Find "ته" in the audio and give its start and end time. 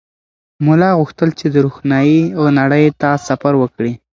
3.01-3.09